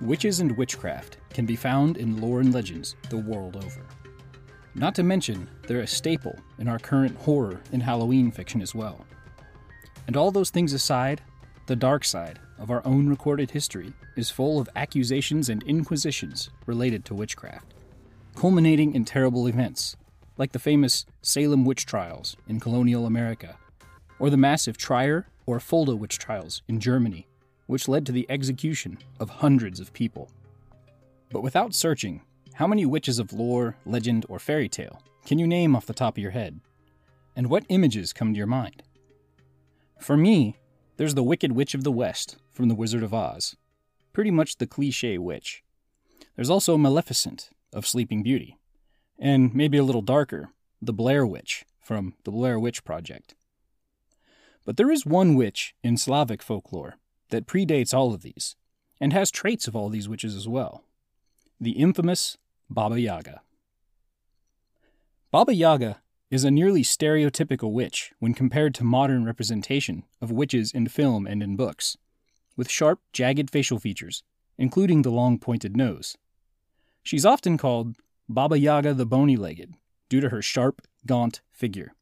Witches 0.00 0.38
and 0.38 0.56
witchcraft 0.56 1.18
can 1.30 1.44
be 1.44 1.56
found 1.56 1.96
in 1.96 2.20
lore 2.20 2.38
and 2.38 2.54
legends 2.54 2.94
the 3.10 3.16
world 3.18 3.56
over. 3.56 3.84
Not 4.76 4.94
to 4.94 5.02
mention, 5.02 5.48
they're 5.66 5.80
a 5.80 5.88
staple 5.88 6.38
in 6.60 6.68
our 6.68 6.78
current 6.78 7.16
horror 7.16 7.60
and 7.72 7.82
Halloween 7.82 8.30
fiction 8.30 8.62
as 8.62 8.76
well. 8.76 9.04
And 10.06 10.16
all 10.16 10.30
those 10.30 10.50
things 10.50 10.72
aside, 10.72 11.20
the 11.66 11.74
dark 11.74 12.04
side 12.04 12.38
of 12.58 12.70
our 12.70 12.80
own 12.86 13.08
recorded 13.08 13.50
history 13.50 13.92
is 14.16 14.30
full 14.30 14.60
of 14.60 14.68
accusations 14.76 15.48
and 15.48 15.64
inquisitions 15.64 16.50
related 16.66 17.04
to 17.06 17.14
witchcraft, 17.14 17.74
culminating 18.36 18.94
in 18.94 19.04
terrible 19.04 19.48
events 19.48 19.96
like 20.36 20.52
the 20.52 20.60
famous 20.60 21.06
Salem 21.22 21.64
witch 21.64 21.86
trials 21.86 22.36
in 22.46 22.60
colonial 22.60 23.04
America, 23.04 23.58
or 24.20 24.30
the 24.30 24.36
massive 24.36 24.76
Trier 24.76 25.26
or 25.44 25.58
Fulda 25.58 25.96
witch 25.96 26.18
trials 26.18 26.62
in 26.68 26.78
Germany 26.78 27.26
which 27.68 27.86
led 27.86 28.04
to 28.06 28.12
the 28.12 28.26
execution 28.28 28.98
of 29.20 29.30
hundreds 29.30 29.78
of 29.78 29.92
people. 29.92 30.30
But 31.30 31.42
without 31.42 31.74
searching, 31.74 32.22
how 32.54 32.66
many 32.66 32.86
witches 32.86 33.18
of 33.18 33.32
lore, 33.32 33.76
legend, 33.86 34.26
or 34.28 34.38
fairy 34.40 34.68
tale 34.68 35.00
can 35.24 35.38
you 35.38 35.46
name 35.46 35.76
off 35.76 35.84
the 35.84 35.92
top 35.92 36.16
of 36.16 36.22
your 36.22 36.30
head? 36.30 36.60
And 37.36 37.50
what 37.50 37.66
images 37.68 38.14
come 38.14 38.32
to 38.32 38.38
your 38.38 38.46
mind? 38.46 38.82
For 40.00 40.16
me, 40.16 40.56
there's 40.96 41.14
the 41.14 41.22
Wicked 41.22 41.52
Witch 41.52 41.74
of 41.74 41.84
the 41.84 41.92
West 41.92 42.38
from 42.52 42.68
The 42.68 42.74
Wizard 42.74 43.02
of 43.02 43.12
Oz, 43.12 43.54
pretty 44.14 44.30
much 44.30 44.56
the 44.56 44.66
cliche 44.66 45.18
witch. 45.18 45.62
There's 46.34 46.48
also 46.48 46.78
Maleficent 46.78 47.50
of 47.74 47.86
Sleeping 47.86 48.22
Beauty, 48.22 48.58
and 49.18 49.54
maybe 49.54 49.76
a 49.76 49.84
little 49.84 50.00
darker, 50.02 50.48
the 50.80 50.94
Blair 50.94 51.26
Witch 51.26 51.66
from 51.78 52.14
The 52.24 52.30
Blair 52.30 52.58
Witch 52.58 52.82
Project. 52.82 53.34
But 54.64 54.78
there 54.78 54.90
is 54.90 55.04
one 55.04 55.34
witch 55.34 55.74
in 55.82 55.98
Slavic 55.98 56.42
folklore 56.42 56.96
that 57.30 57.46
predates 57.46 57.94
all 57.94 58.14
of 58.14 58.22
these, 58.22 58.56
and 59.00 59.12
has 59.12 59.30
traits 59.30 59.68
of 59.68 59.76
all 59.76 59.88
these 59.88 60.08
witches 60.08 60.34
as 60.34 60.48
well 60.48 60.84
the 61.60 61.72
infamous 61.72 62.38
Baba 62.70 63.00
Yaga. 63.00 63.40
Baba 65.32 65.52
Yaga 65.52 66.00
is 66.30 66.44
a 66.44 66.50
nearly 66.50 66.82
stereotypical 66.82 67.72
witch 67.72 68.12
when 68.20 68.32
compared 68.32 68.74
to 68.74 68.84
modern 68.84 69.24
representation 69.24 70.04
of 70.20 70.30
witches 70.30 70.70
in 70.72 70.86
film 70.86 71.26
and 71.26 71.42
in 71.42 71.56
books, 71.56 71.96
with 72.56 72.70
sharp, 72.70 73.00
jagged 73.12 73.50
facial 73.50 73.78
features, 73.78 74.22
including 74.56 75.02
the 75.02 75.10
long 75.10 75.38
pointed 75.38 75.76
nose. 75.76 76.16
She's 77.02 77.26
often 77.26 77.58
called 77.58 77.96
Baba 78.28 78.58
Yaga 78.58 78.94
the 78.94 79.06
Bony 79.06 79.36
Legged 79.36 79.74
due 80.08 80.20
to 80.20 80.28
her 80.28 80.42
sharp, 80.42 80.82
gaunt 81.06 81.40
figure, 81.50 81.94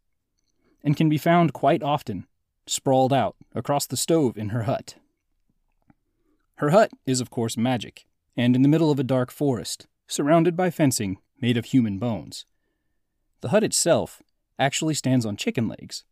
and 0.83 0.97
can 0.97 1.09
be 1.09 1.19
found 1.19 1.53
quite 1.53 1.83
often 1.83 2.27
sprawled 2.67 3.13
out 3.13 3.37
across 3.55 3.87
the 3.87 3.97
stove 3.97 4.37
in 4.37 4.51
her 4.51 4.65
hut. 4.65 4.97
Her 6.57 6.71
hut 6.71 6.91
is, 7.05 7.21
of 7.21 7.31
course, 7.31 7.59
magic, 7.59 8.07
and 8.35 8.57
in 8.57 8.63
the 8.63 8.69
middle 8.69 8.91
of 8.91 8.99
a 8.99 9.05
dark 9.05 9.31
forest, 9.31 9.87
surrounded 10.07 10.57
by 10.57 10.71
fencing 10.71 11.19
made 11.39 11.59
of 11.59 11.67
human 11.67 11.99
bones. 11.99 12.47
The 13.43 13.51
hut 13.51 13.63
itself 13.63 14.23
actually 14.59 14.95
stands 14.95 15.27
on 15.27 15.37
chicken 15.37 15.69
legs, 15.69 16.05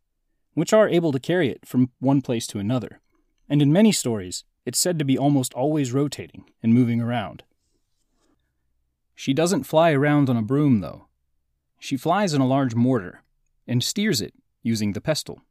which 0.53 0.71
are 0.71 0.87
able 0.87 1.11
to 1.11 1.19
carry 1.19 1.49
it 1.49 1.65
from 1.65 1.89
one 1.99 2.21
place 2.21 2.45
to 2.47 2.59
another, 2.59 3.01
and 3.49 3.59
in 3.59 3.73
many 3.73 3.91
stories, 3.91 4.43
it's 4.65 4.79
said 4.79 4.99
to 4.99 5.05
be 5.05 5.17
almost 5.17 5.53
always 5.55 5.91
rotating 5.91 6.45
and 6.61 6.75
moving 6.75 7.01
around. 7.01 7.43
She 9.15 9.33
doesn't 9.33 9.63
fly 9.63 9.93
around 9.93 10.29
on 10.29 10.37
a 10.37 10.43
broom, 10.43 10.81
though. 10.81 11.07
She 11.79 11.97
flies 11.97 12.35
in 12.35 12.41
a 12.41 12.47
large 12.47 12.75
mortar 12.75 13.23
and 13.67 13.83
steers 13.83 14.21
it 14.21 14.35
using 14.61 14.93
the 14.93 15.01
pestle. 15.01 15.41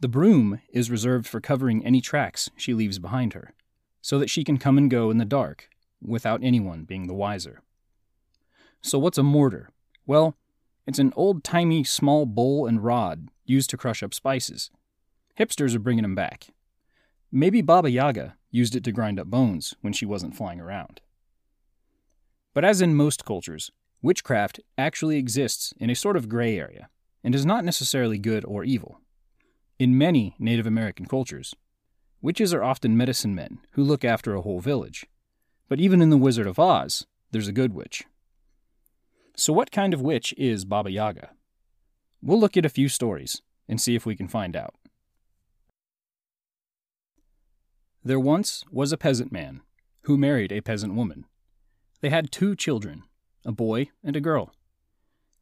The 0.00 0.08
broom 0.08 0.62
is 0.70 0.90
reserved 0.90 1.26
for 1.26 1.40
covering 1.42 1.84
any 1.84 2.00
tracks 2.00 2.50
she 2.56 2.72
leaves 2.72 2.98
behind 2.98 3.34
her 3.34 3.52
so 4.04 4.18
that 4.18 4.28
she 4.28 4.44
can 4.44 4.58
come 4.58 4.76
and 4.76 4.90
go 4.90 5.10
in 5.10 5.16
the 5.16 5.24
dark 5.24 5.70
without 6.02 6.44
anyone 6.44 6.84
being 6.84 7.06
the 7.06 7.14
wiser. 7.14 7.62
So, 8.82 8.98
what's 8.98 9.16
a 9.16 9.22
mortar? 9.22 9.70
Well, 10.04 10.36
it's 10.86 10.98
an 10.98 11.14
old 11.16 11.42
timey 11.42 11.84
small 11.84 12.26
bowl 12.26 12.66
and 12.66 12.84
rod 12.84 13.28
used 13.46 13.70
to 13.70 13.78
crush 13.78 14.02
up 14.02 14.12
spices. 14.12 14.70
Hipsters 15.40 15.74
are 15.74 15.78
bringing 15.78 16.02
them 16.02 16.14
back. 16.14 16.48
Maybe 17.32 17.62
Baba 17.62 17.90
Yaga 17.90 18.36
used 18.50 18.76
it 18.76 18.84
to 18.84 18.92
grind 18.92 19.18
up 19.18 19.28
bones 19.28 19.74
when 19.80 19.94
she 19.94 20.04
wasn't 20.04 20.36
flying 20.36 20.60
around. 20.60 21.00
But 22.52 22.62
as 22.62 22.82
in 22.82 22.94
most 22.94 23.24
cultures, 23.24 23.72
witchcraft 24.02 24.60
actually 24.76 25.16
exists 25.16 25.72
in 25.78 25.88
a 25.88 25.94
sort 25.94 26.18
of 26.18 26.28
gray 26.28 26.58
area 26.58 26.90
and 27.24 27.34
is 27.34 27.46
not 27.46 27.64
necessarily 27.64 28.18
good 28.18 28.44
or 28.44 28.64
evil. 28.64 29.00
In 29.78 29.96
many 29.96 30.36
Native 30.38 30.66
American 30.66 31.06
cultures, 31.06 31.54
Witches 32.24 32.54
are 32.54 32.62
often 32.62 32.96
medicine 32.96 33.34
men 33.34 33.58
who 33.72 33.84
look 33.84 34.02
after 34.02 34.34
a 34.34 34.40
whole 34.40 34.58
village. 34.58 35.04
But 35.68 35.78
even 35.78 36.00
in 36.00 36.08
The 36.08 36.16
Wizard 36.16 36.46
of 36.46 36.58
Oz, 36.58 37.06
there's 37.32 37.48
a 37.48 37.52
good 37.52 37.74
witch. 37.74 38.04
So, 39.36 39.52
what 39.52 39.70
kind 39.70 39.92
of 39.92 40.00
witch 40.00 40.32
is 40.38 40.64
Baba 40.64 40.90
Yaga? 40.90 41.32
We'll 42.22 42.40
look 42.40 42.56
at 42.56 42.64
a 42.64 42.70
few 42.70 42.88
stories 42.88 43.42
and 43.68 43.78
see 43.78 43.94
if 43.94 44.06
we 44.06 44.16
can 44.16 44.26
find 44.26 44.56
out. 44.56 44.74
There 48.02 48.18
once 48.18 48.64
was 48.70 48.90
a 48.90 48.96
peasant 48.96 49.30
man 49.30 49.60
who 50.04 50.16
married 50.16 50.50
a 50.50 50.62
peasant 50.62 50.94
woman. 50.94 51.26
They 52.00 52.08
had 52.08 52.32
two 52.32 52.56
children, 52.56 53.02
a 53.44 53.52
boy 53.52 53.90
and 54.02 54.16
a 54.16 54.20
girl. 54.22 54.54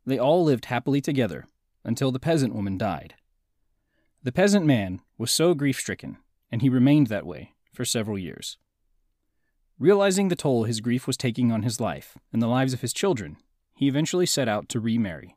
They 0.04 0.18
all 0.18 0.42
lived 0.42 0.64
happily 0.64 1.00
together 1.00 1.46
until 1.84 2.10
the 2.10 2.18
peasant 2.18 2.56
woman 2.56 2.76
died. 2.76 3.14
The 4.24 4.32
peasant 4.32 4.66
man 4.66 5.00
was 5.16 5.30
so 5.30 5.54
grief 5.54 5.78
stricken 5.78 6.18
and 6.52 6.62
he 6.62 6.68
remained 6.68 7.06
that 7.08 7.26
way 7.26 7.54
for 7.72 7.84
several 7.84 8.18
years. 8.18 8.58
Realizing 9.78 10.28
the 10.28 10.36
toll 10.36 10.64
his 10.64 10.80
grief 10.80 11.06
was 11.06 11.16
taking 11.16 11.50
on 11.50 11.62
his 11.62 11.80
life 11.80 12.16
and 12.32 12.40
the 12.40 12.46
lives 12.46 12.72
of 12.72 12.82
his 12.82 12.92
children, 12.92 13.38
he 13.74 13.88
eventually 13.88 14.26
set 14.26 14.46
out 14.46 14.68
to 14.68 14.78
remarry. 14.78 15.34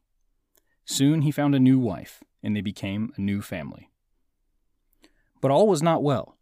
Soon 0.84 1.22
he 1.22 1.32
found 1.32 1.56
a 1.56 1.60
new 1.60 1.80
wife, 1.80 2.24
and 2.44 2.56
they 2.56 2.62
became 2.62 3.12
a 3.18 3.22
new 3.22 3.42
family. 3.42 3.90
But 5.42 5.50
all 5.50 5.68
was 5.68 5.82
not 5.82 6.04
well. 6.04 6.38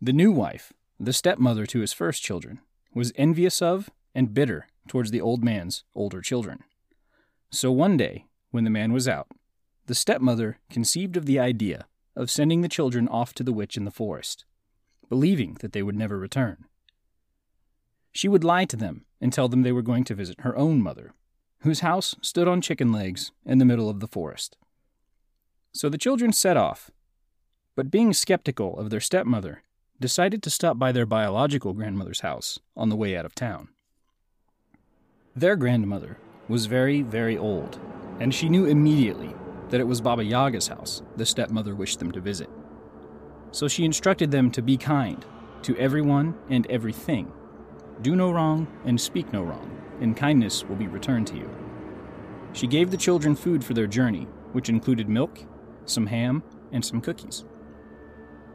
The 0.00 0.12
new 0.12 0.30
wife, 0.30 0.72
the 1.00 1.12
stepmother 1.12 1.66
to 1.66 1.80
his 1.80 1.92
first 1.92 2.22
children, 2.22 2.60
was 2.94 3.12
envious 3.16 3.60
of 3.60 3.90
and 4.14 4.34
bitter 4.34 4.68
towards 4.86 5.10
the 5.10 5.20
old 5.20 5.42
man's 5.42 5.84
older 5.94 6.20
children. 6.20 6.62
So 7.50 7.72
one 7.72 7.96
day, 7.96 8.26
when 8.50 8.64
the 8.64 8.70
man 8.70 8.92
was 8.92 9.08
out, 9.08 9.28
the 9.86 9.94
stepmother 9.94 10.58
conceived 10.70 11.16
of 11.16 11.26
the 11.26 11.38
idea 11.38 11.86
of 12.14 12.30
sending 12.30 12.60
the 12.60 12.68
children 12.68 13.08
off 13.08 13.32
to 13.34 13.42
the 13.42 13.52
witch 13.52 13.76
in 13.76 13.84
the 13.84 13.90
forest, 13.90 14.44
believing 15.08 15.56
that 15.60 15.72
they 15.72 15.82
would 15.82 15.96
never 15.96 16.18
return. 16.18 16.64
She 18.12 18.28
would 18.28 18.44
lie 18.44 18.66
to 18.66 18.76
them 18.76 19.04
and 19.20 19.32
tell 19.32 19.48
them 19.48 19.62
they 19.62 19.72
were 19.72 19.82
going 19.82 20.04
to 20.04 20.14
visit 20.14 20.40
her 20.40 20.56
own 20.56 20.82
mother, 20.82 21.14
whose 21.60 21.80
house 21.80 22.14
stood 22.20 22.48
on 22.48 22.60
chicken 22.60 22.92
legs 22.92 23.32
in 23.46 23.58
the 23.58 23.64
middle 23.64 23.88
of 23.88 24.00
the 24.00 24.08
forest. 24.08 24.56
So 25.72 25.88
the 25.88 25.98
children 25.98 26.32
set 26.32 26.56
off, 26.56 26.90
but 27.74 27.90
being 27.90 28.12
skeptical 28.12 28.78
of 28.78 28.90
their 28.90 29.00
stepmother, 29.00 29.62
decided 29.98 30.42
to 30.42 30.50
stop 30.50 30.78
by 30.78 30.92
their 30.92 31.06
biological 31.06 31.72
grandmother's 31.72 32.20
house 32.20 32.58
on 32.76 32.88
the 32.88 32.96
way 32.96 33.16
out 33.16 33.24
of 33.24 33.34
town. 33.34 33.68
Their 35.34 35.56
grandmother 35.56 36.18
was 36.48 36.66
very, 36.66 37.00
very 37.00 37.38
old, 37.38 37.78
and 38.20 38.34
she 38.34 38.50
knew 38.50 38.66
immediately 38.66 39.34
that 39.72 39.80
it 39.80 39.88
was 39.88 40.02
Baba 40.02 40.22
Yaga's 40.22 40.68
house 40.68 41.00
the 41.16 41.24
stepmother 41.24 41.74
wished 41.74 41.98
them 41.98 42.12
to 42.12 42.20
visit. 42.20 42.50
So 43.52 43.68
she 43.68 43.86
instructed 43.86 44.30
them 44.30 44.50
to 44.50 44.60
be 44.60 44.76
kind 44.76 45.24
to 45.62 45.74
everyone 45.78 46.34
and 46.50 46.66
everything. 46.66 47.32
Do 48.02 48.14
no 48.14 48.30
wrong 48.30 48.66
and 48.84 49.00
speak 49.00 49.32
no 49.32 49.42
wrong, 49.42 49.70
and 49.98 50.14
kindness 50.14 50.62
will 50.62 50.76
be 50.76 50.88
returned 50.88 51.26
to 51.28 51.36
you. 51.36 51.48
She 52.52 52.66
gave 52.66 52.90
the 52.90 52.98
children 52.98 53.34
food 53.34 53.64
for 53.64 53.72
their 53.72 53.86
journey, 53.86 54.26
which 54.52 54.68
included 54.68 55.08
milk, 55.08 55.38
some 55.86 56.08
ham, 56.08 56.42
and 56.70 56.84
some 56.84 57.00
cookies. 57.00 57.46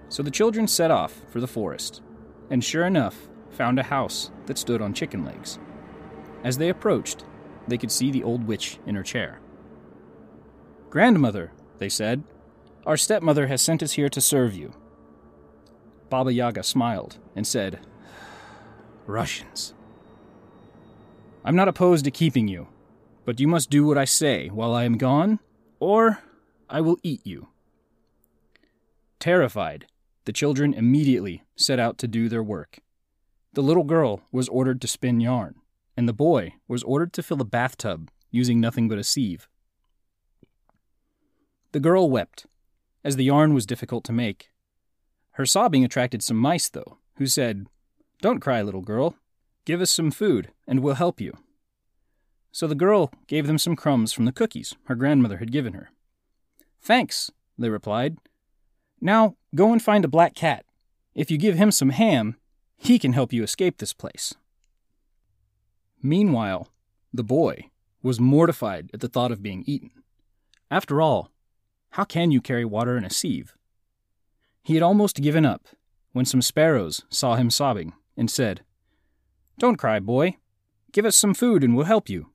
So 0.10 0.22
the 0.22 0.30
children 0.30 0.68
set 0.68 0.92
off 0.92 1.24
for 1.30 1.40
the 1.40 1.48
forest, 1.48 2.04
and 2.52 2.64
sure 2.64 2.86
enough, 2.86 3.28
found 3.50 3.80
a 3.80 3.84
house 3.84 4.30
that 4.46 4.60
stood 4.60 4.84
on 4.84 4.94
chicken 4.94 5.26
legs. 5.26 5.58
As 6.44 6.60
they 6.60 6.70
approached, 6.70 7.26
they 7.68 7.80
could 7.80 7.92
see 7.92 8.12
the 8.12 8.24
old 8.24 8.46
witch 8.46 8.78
in 8.86 8.94
her 8.94 9.04
chair. 9.04 9.40
Grandmother, 10.90 11.52
they 11.80 11.90
said, 11.90 12.24
our 12.86 12.98
stepmother 12.98 13.48
has 13.48 13.62
sent 13.62 13.84
us 13.84 13.94
here 13.94 14.08
to 14.10 14.22
serve 14.22 14.56
you. 14.56 14.74
Baba 16.10 16.32
Yaga 16.32 16.64
smiled 16.64 17.18
and 17.36 17.46
said, 17.46 17.80
Russians. 19.06 19.74
I'm 21.44 21.56
not 21.56 21.68
opposed 21.68 22.06
to 22.06 22.12
keeping 22.12 22.48
you, 22.48 22.68
but 23.26 23.40
you 23.40 23.48
must 23.48 23.70
do 23.70 23.86
what 23.86 23.98
I 23.98 24.06
say 24.06 24.48
while 24.48 24.74
I 24.74 24.86
am 24.86 24.98
gone, 24.98 25.40
or 25.80 26.20
I 26.70 26.80
will 26.80 26.98
eat 27.04 27.28
you. 27.28 27.50
Terrified, 29.20 29.88
the 30.24 30.34
children 30.34 30.74
immediately 30.74 31.44
set 31.58 31.80
out 31.80 31.98
to 31.98 32.08
do 32.08 32.30
their 32.30 32.44
work. 32.44 32.80
The 33.54 33.62
little 33.62 33.84
girl 33.84 34.22
was 34.32 34.48
ordered 34.48 34.80
to 34.82 34.88
spin 34.88 35.20
yarn, 35.20 35.56
and 35.98 36.08
the 36.08 36.14
boy 36.14 36.54
was 36.68 36.84
ordered 36.84 37.12
to 37.14 37.24
fill 37.24 37.42
a 37.42 37.46
bathtub 37.46 38.10
using 38.32 38.62
nothing 38.62 38.88
but 38.88 38.98
a 38.98 39.04
sieve. 39.04 39.50
The 41.78 41.82
girl 41.82 42.10
wept, 42.10 42.48
as 43.04 43.18
the 43.18 43.26
yarn 43.26 43.54
was 43.54 43.68
difficult 43.68 44.04
to 44.06 44.12
make. 44.12 44.50
Her 45.34 45.46
sobbing 45.46 45.86
attracted 45.86 46.24
some 46.24 46.38
mice, 46.38 46.70
though, 46.70 46.98
who 47.18 47.28
said, 47.28 47.68
Don't 48.20 48.40
cry, 48.40 48.64
little 48.64 48.82
girl. 48.82 49.16
Give 49.64 49.80
us 49.80 49.92
some 49.92 50.10
food, 50.10 50.52
and 50.68 50.80
we'll 50.80 50.96
help 50.96 51.22
you. 51.22 51.38
So 52.52 52.66
the 52.66 52.74
girl 52.74 53.12
gave 53.28 53.46
them 53.46 53.60
some 53.60 53.76
crumbs 53.76 54.12
from 54.12 54.26
the 54.26 54.32
cookies 54.32 54.74
her 54.86 54.96
grandmother 54.96 55.38
had 55.38 55.52
given 55.52 55.74
her. 55.74 55.92
Thanks, 56.82 57.30
they 57.60 57.70
replied. 57.70 58.18
Now 59.00 59.36
go 59.54 59.72
and 59.72 59.80
find 59.80 60.04
a 60.04 60.08
black 60.08 60.34
cat. 60.34 60.66
If 61.14 61.30
you 61.30 61.38
give 61.38 61.58
him 61.58 61.70
some 61.70 61.92
ham, 61.92 62.38
he 62.76 62.98
can 62.98 63.14
help 63.14 63.32
you 63.32 63.44
escape 63.44 63.78
this 63.78 63.94
place. 63.94 64.34
Meanwhile, 66.02 66.70
the 67.14 67.24
boy 67.24 67.70
was 68.02 68.20
mortified 68.20 68.90
at 68.96 69.00
the 69.00 69.08
thought 69.08 69.32
of 69.32 69.44
being 69.44 69.64
eaten. 69.68 69.92
After 70.72 71.04
all, 71.04 71.30
how 71.92 72.04
can 72.04 72.32
you 72.32 72.42
carry 72.42 72.66
water 72.66 72.98
in 72.98 73.06
a 73.06 73.10
sieve? 73.10 73.56
He 74.64 74.74
had 74.74 74.84
almost 74.84 75.22
given 75.22 75.46
up 75.46 75.68
when 76.12 76.26
some 76.26 76.42
sparrows 76.42 77.04
saw 77.10 77.36
him 77.36 77.50
sobbing 77.50 77.94
and 78.16 78.30
said, 78.30 78.62
Don't 79.58 79.78
cry, 79.78 80.00
boy. 80.00 80.38
Give 80.92 81.06
us 81.06 81.16
some 81.16 81.34
food 81.34 81.64
and 81.64 81.76
we'll 81.76 81.86
help 81.86 82.10
you. 82.10 82.32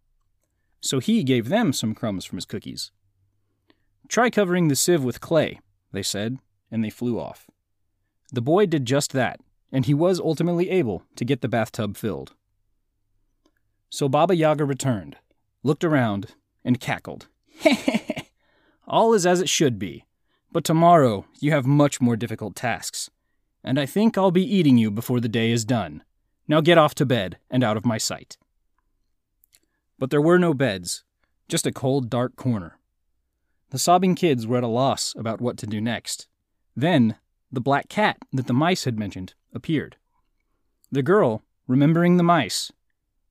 So 0.81 0.99
he 0.99 1.23
gave 1.25 1.49
them 1.49 1.73
some 1.73 1.95
crumbs 1.95 2.25
from 2.25 2.39
his 2.39 2.45
cookies. 2.45 2.91
Try 4.09 4.31
covering 4.31 4.69
the 4.69 4.77
sieve 4.77 5.05
with 5.05 5.21
clay, 5.21 5.61
they 5.93 6.03
said, 6.03 6.39
and 6.71 6.85
they 6.85 6.91
flew 6.91 7.19
off. 7.19 7.49
The 8.33 8.43
boy 8.43 8.67
did 8.67 8.87
just 8.87 9.13
that, 9.13 9.41
and 9.71 9.87
he 9.87 9.95
was 9.95 10.19
ultimately 10.19 10.71
able 10.71 11.03
to 11.17 11.25
get 11.25 11.41
the 11.41 11.49
bathtub 11.49 11.97
filled. 11.97 12.35
So 13.91 14.09
Baba 14.09 14.35
Yaga 14.35 14.65
returned, 14.65 15.17
looked 15.63 15.85
around, 15.85 16.35
and 16.65 16.81
cackled. 16.81 17.29
All 18.87 19.15
is 19.15 19.27
as 19.27 19.41
it 19.41 19.49
should 19.49 19.79
be, 19.79 20.05
but 20.51 20.65
tomorrow 20.65 21.25
you 21.41 21.53
have 21.53 21.67
much 21.67 22.01
more 22.01 22.17
difficult 22.17 22.57
tasks, 22.57 23.11
and 23.63 23.79
I 23.79 23.87
think 23.87 24.19
I'll 24.19 24.31
be 24.31 24.45
eating 24.45 24.77
you 24.77 24.91
before 24.91 25.21
the 25.21 25.29
day 25.29 25.51
is 25.51 25.65
done. 25.65 26.03
Now 26.49 26.61
get 26.61 26.79
off 26.79 26.95
to 26.97 27.07
bed 27.07 27.39
and 27.51 27.63
out 27.63 27.77
of 27.77 27.87
my 27.87 27.99
sight. 27.99 28.37
But 29.99 30.11
there 30.11 30.21
were 30.21 30.39
no 30.39 30.53
beds, 30.53 31.05
just 31.49 31.67
a 31.67 31.73
cold, 31.73 32.11
dark 32.11 32.37
corner. 32.37 32.79
The 33.71 33.79
sobbing 33.79 34.15
kids 34.15 34.47
were 34.47 34.59
at 34.59 34.65
a 34.65 34.69
loss 34.69 35.15
about 35.17 35.41
what 35.41 35.57
to 35.59 35.67
do 35.67 35.81
next. 35.81 36.27
Then, 36.77 37.17
the 37.51 37.61
black 37.61 37.89
cat 37.89 38.19
that 38.33 38.47
the 38.47 38.53
mice 38.53 38.85
had 38.85 38.99
mentioned 38.99 39.35
appeared. 39.55 39.97
The 40.91 41.03
girl, 41.03 41.43
remembering 41.67 42.17
the 42.17 42.23
mice, 42.23 42.73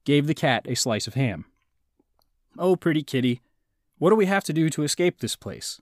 gave 0.06 0.26
the 0.26 0.34
cat 0.34 0.66
a 0.68 0.76
slice 0.76 1.08
of 1.08 1.14
ham. 1.14 1.46
Oh, 2.58 2.76
pretty 2.76 3.04
kitty, 3.04 3.42
what 4.02 4.10
do 4.10 4.16
we 4.16 4.26
have 4.26 4.44
to 4.44 4.52
do 4.52 4.68
to 4.68 4.82
escape 4.82 5.20
this 5.20 5.36
place? 5.36 5.80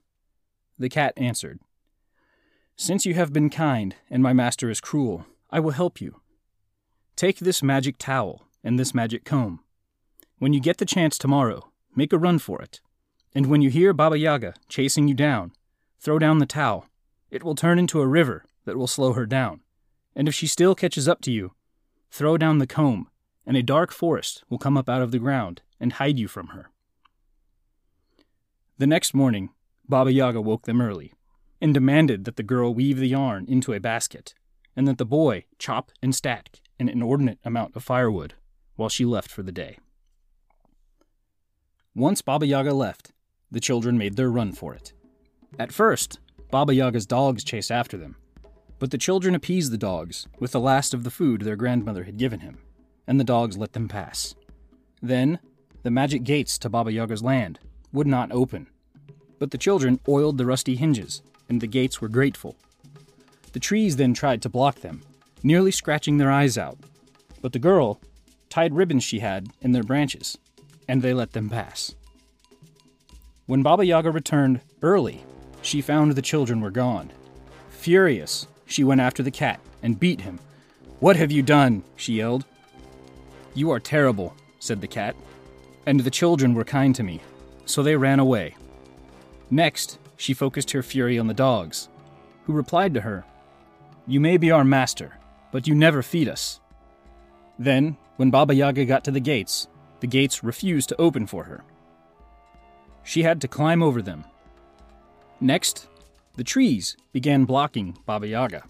The 0.78 0.90
cat 0.90 1.14
answered, 1.16 1.58
Since 2.76 3.06
you 3.06 3.14
have 3.14 3.32
been 3.32 3.48
kind 3.48 3.94
and 4.10 4.22
my 4.22 4.34
master 4.34 4.68
is 4.68 4.78
cruel, 4.78 5.24
I 5.48 5.58
will 5.58 5.70
help 5.70 6.02
you. 6.02 6.20
Take 7.16 7.38
this 7.38 7.62
magic 7.62 7.96
towel 7.96 8.42
and 8.62 8.78
this 8.78 8.94
magic 8.94 9.24
comb. 9.24 9.60
When 10.36 10.52
you 10.52 10.60
get 10.60 10.76
the 10.76 10.84
chance 10.84 11.16
tomorrow, 11.16 11.72
make 11.96 12.12
a 12.12 12.18
run 12.18 12.38
for 12.38 12.60
it. 12.60 12.82
And 13.34 13.46
when 13.46 13.62
you 13.62 13.70
hear 13.70 13.94
Baba 13.94 14.18
Yaga 14.18 14.52
chasing 14.68 15.08
you 15.08 15.14
down, 15.14 15.52
throw 15.98 16.18
down 16.18 16.40
the 16.40 16.44
towel. 16.44 16.84
It 17.30 17.42
will 17.42 17.54
turn 17.54 17.78
into 17.78 18.02
a 18.02 18.06
river 18.06 18.44
that 18.66 18.76
will 18.76 18.86
slow 18.86 19.14
her 19.14 19.24
down. 19.24 19.62
And 20.14 20.28
if 20.28 20.34
she 20.34 20.46
still 20.46 20.74
catches 20.74 21.08
up 21.08 21.22
to 21.22 21.32
you, 21.32 21.52
throw 22.10 22.36
down 22.36 22.58
the 22.58 22.66
comb, 22.66 23.08
and 23.46 23.56
a 23.56 23.62
dark 23.62 23.90
forest 23.90 24.44
will 24.50 24.58
come 24.58 24.76
up 24.76 24.90
out 24.90 25.00
of 25.00 25.10
the 25.10 25.18
ground 25.18 25.62
and 25.80 25.94
hide 25.94 26.18
you 26.18 26.28
from 26.28 26.48
her. 26.48 26.70
The 28.80 28.86
next 28.86 29.12
morning, 29.12 29.50
Baba 29.86 30.10
Yaga 30.10 30.40
woke 30.40 30.64
them 30.64 30.80
early 30.80 31.12
and 31.60 31.74
demanded 31.74 32.24
that 32.24 32.36
the 32.36 32.42
girl 32.42 32.72
weave 32.72 32.96
the 32.96 33.08
yarn 33.08 33.44
into 33.46 33.74
a 33.74 33.78
basket 33.78 34.32
and 34.74 34.88
that 34.88 34.96
the 34.96 35.04
boy 35.04 35.44
chop 35.58 35.92
and 36.02 36.14
stack 36.14 36.62
an 36.78 36.88
inordinate 36.88 37.38
amount 37.44 37.76
of 37.76 37.84
firewood 37.84 38.32
while 38.76 38.88
she 38.88 39.04
left 39.04 39.30
for 39.30 39.42
the 39.42 39.52
day. 39.52 39.76
Once 41.94 42.22
Baba 42.22 42.46
Yaga 42.46 42.72
left, 42.72 43.12
the 43.50 43.60
children 43.60 43.98
made 43.98 44.16
their 44.16 44.30
run 44.30 44.50
for 44.52 44.72
it. 44.72 44.94
At 45.58 45.72
first, 45.72 46.18
Baba 46.50 46.74
Yaga's 46.74 47.04
dogs 47.04 47.44
chased 47.44 47.70
after 47.70 47.98
them, 47.98 48.16
but 48.78 48.92
the 48.92 48.96
children 48.96 49.34
appeased 49.34 49.72
the 49.72 49.76
dogs 49.76 50.26
with 50.38 50.52
the 50.52 50.58
last 50.58 50.94
of 50.94 51.04
the 51.04 51.10
food 51.10 51.42
their 51.42 51.54
grandmother 51.54 52.04
had 52.04 52.16
given 52.16 52.40
him, 52.40 52.60
and 53.06 53.20
the 53.20 53.24
dogs 53.24 53.58
let 53.58 53.74
them 53.74 53.88
pass. 53.88 54.34
Then, 55.02 55.38
the 55.82 55.90
magic 55.90 56.24
gates 56.24 56.56
to 56.60 56.70
Baba 56.70 56.90
Yaga's 56.90 57.22
land 57.22 57.58
would 57.92 58.06
not 58.06 58.32
open. 58.32 58.66
But 59.38 59.50
the 59.50 59.58
children 59.58 60.00
oiled 60.08 60.38
the 60.38 60.46
rusty 60.46 60.76
hinges, 60.76 61.22
and 61.48 61.60
the 61.60 61.66
gates 61.66 62.00
were 62.00 62.08
grateful. 62.08 62.56
The 63.52 63.60
trees 63.60 63.96
then 63.96 64.14
tried 64.14 64.42
to 64.42 64.48
block 64.48 64.80
them, 64.80 65.02
nearly 65.42 65.70
scratching 65.70 66.18
their 66.18 66.30
eyes 66.30 66.56
out. 66.56 66.78
But 67.42 67.52
the 67.52 67.58
girl 67.58 68.00
tied 68.48 68.74
ribbons 68.74 69.04
she 69.04 69.20
had 69.20 69.48
in 69.60 69.72
their 69.72 69.82
branches, 69.82 70.38
and 70.86 71.02
they 71.02 71.14
let 71.14 71.32
them 71.32 71.48
pass. 71.48 71.94
When 73.46 73.62
Baba 73.62 73.84
Yaga 73.84 74.10
returned 74.10 74.60
early, 74.82 75.24
she 75.62 75.80
found 75.80 76.12
the 76.12 76.22
children 76.22 76.60
were 76.60 76.70
gone. 76.70 77.10
Furious, 77.70 78.46
she 78.66 78.84
went 78.84 79.00
after 79.00 79.22
the 79.22 79.30
cat 79.30 79.60
and 79.82 79.98
beat 79.98 80.20
him. 80.20 80.38
What 81.00 81.16
have 81.16 81.32
you 81.32 81.42
done? 81.42 81.82
she 81.96 82.14
yelled. 82.14 82.44
You 83.54 83.70
are 83.70 83.80
terrible, 83.80 84.34
said 84.58 84.80
the 84.80 84.86
cat, 84.86 85.16
and 85.86 86.00
the 86.00 86.10
children 86.10 86.54
were 86.54 86.64
kind 86.64 86.94
to 86.94 87.02
me 87.02 87.20
so 87.70 87.82
they 87.82 87.96
ran 87.96 88.18
away. 88.18 88.56
Next, 89.50 89.98
she 90.16 90.34
focused 90.34 90.72
her 90.72 90.82
fury 90.82 91.18
on 91.18 91.26
the 91.26 91.34
dogs, 91.34 91.88
who 92.44 92.52
replied 92.52 92.94
to 92.94 93.00
her, 93.00 93.24
You 94.06 94.20
may 94.20 94.36
be 94.36 94.50
our 94.50 94.64
master, 94.64 95.18
but 95.52 95.66
you 95.66 95.74
never 95.74 96.02
feed 96.02 96.28
us. 96.28 96.60
Then, 97.58 97.96
when 98.16 98.30
Baba 98.30 98.54
Yaga 98.54 98.84
got 98.84 99.04
to 99.04 99.10
the 99.10 99.20
gates, 99.20 99.68
the 100.00 100.06
gates 100.06 100.44
refused 100.44 100.88
to 100.90 101.00
open 101.00 101.26
for 101.26 101.44
her. 101.44 101.64
She 103.02 103.22
had 103.22 103.40
to 103.40 103.48
climb 103.48 103.82
over 103.82 104.02
them. 104.02 104.24
Next, 105.40 105.88
the 106.36 106.44
trees 106.44 106.96
began 107.12 107.44
blocking 107.44 107.98
Baba 108.06 108.28
Yaga. 108.28 108.64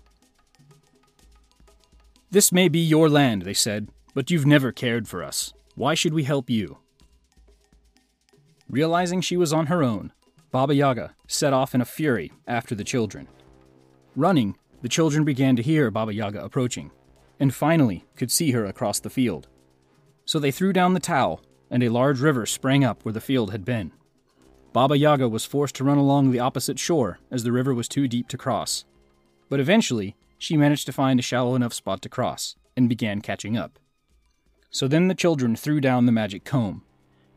This 2.31 2.53
may 2.53 2.69
be 2.69 2.79
your 2.79 3.09
land, 3.09 3.43
they 3.43 3.55
said, 3.55 3.89
but 4.15 4.31
you've 4.31 4.47
never 4.47 4.71
cared 4.71 5.09
for 5.09 5.23
us. 5.23 5.53
Why 5.75 5.95
should 5.95 6.15
we 6.15 6.25
help 6.25 6.49
you? 6.49 6.79
Realizing 8.71 9.21
she 9.21 9.37
was 9.37 9.53
on 9.53 9.67
her 9.67 9.83
own, 9.83 10.13
Baba 10.53 10.77
Yaga 10.77 11.17
set 11.27 11.53
off 11.53 11.75
in 11.75 11.81
a 11.81 11.85
fury 11.85 12.31
after 12.47 12.77
the 12.77 12.85
children. 12.85 13.27
Running, 14.15 14.57
the 14.81 14.89
children 14.89 15.25
began 15.25 15.57
to 15.57 15.63
hear 15.63 15.91
Baba 15.91 16.15
Yaga 16.15 16.45
approaching, 16.45 16.93
and 17.41 17.53
finally 17.53 18.05
could 18.15 18.31
see 18.31 18.53
her 18.53 18.65
across 18.65 19.01
the 19.01 19.11
field. 19.11 19.49
So 20.25 20.39
they 20.39 20.53
threw 20.53 20.73
down 20.73 20.95
the 20.95 21.01
towel, 21.01 21.43
and 21.69 21.83
a 21.83 21.89
large 21.89 22.21
river 22.21 22.47
sprang 22.47 22.85
up 22.85 23.05
where 23.05 23.13
the 23.13 23.21
field 23.21 23.51
had 23.51 23.65
been. 23.65 23.91
Baba 24.73 24.97
Yaga 24.97 25.29
was 25.29 25.45
forced 25.45 25.75
to 25.77 25.85
run 25.85 25.99
along 25.99 26.31
the 26.31 26.39
opposite 26.39 26.79
shore 26.79 27.19
as 27.29 27.43
the 27.43 27.51
river 27.51 27.75
was 27.75 27.89
too 27.89 28.07
deep 28.07 28.29
to 28.29 28.39
cross. 28.39 28.85
But 29.49 29.59
eventually, 29.59 30.15
she 30.39 30.57
managed 30.57 30.87
to 30.87 30.93
find 30.93 31.19
a 31.19 31.25
shallow 31.25 31.57
enough 31.57 31.75
spot 31.75 32.03
to 32.03 32.09
cross 32.09 32.55
and 32.77 32.89
began 32.89 33.21
catching 33.21 33.57
up. 33.57 33.81
So 34.71 34.87
then 34.87 35.09
the 35.09 35.17
children 35.17 35.57
threw 35.57 35.81
down 35.81 36.07
the 36.07 36.13
magic 36.13 36.45
comb, 36.45 36.85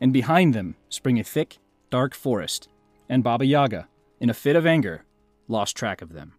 and 0.04 0.12
behind 0.12 0.54
them 0.54 0.76
spring 0.90 1.18
a 1.18 1.24
thick, 1.24 1.60
dark 1.90 2.14
forest, 2.14 2.68
and 3.08 3.24
Baba 3.24 3.46
Yaga, 3.46 3.88
in 4.20 4.30
a 4.30 4.34
fit 4.34 4.58
of 4.58 4.66
anger, 4.66 5.06
lost 5.48 5.78
track 5.78 6.02
of 6.02 6.12
them. 6.12 6.34